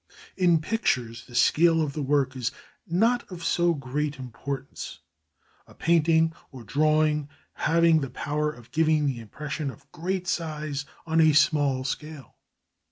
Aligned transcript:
In 0.35 0.61
pictures 0.61 1.25
the 1.27 1.35
scale 1.35 1.79
of 1.79 1.93
the 1.93 2.01
work 2.01 2.35
is 2.35 2.51
not 2.87 3.21
of 3.31 3.43
so 3.43 3.75
great 3.75 4.17
importance, 4.17 4.97
a 5.67 5.75
painting 5.75 6.33
or 6.51 6.63
drawing 6.63 7.29
having 7.53 8.01
the 8.01 8.09
power 8.09 8.51
of 8.51 8.71
giving 8.71 9.05
the 9.05 9.19
impression 9.19 9.69
of 9.69 9.91
great 9.91 10.27
size 10.27 10.85
on 11.05 11.21
a 11.21 11.33
small 11.33 11.83
scale. 11.83 12.35